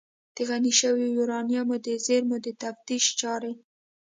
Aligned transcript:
د 0.35 0.37
غني 0.49 0.71
شویو 0.79 1.13
یورانیمو 1.17 1.75
د 1.85 1.87
زیرمو 2.05 2.37
د 2.45 2.47
تفتیش 2.61 3.05
چارې 3.19 3.53